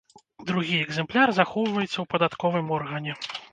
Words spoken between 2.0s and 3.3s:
ў падатковым органе.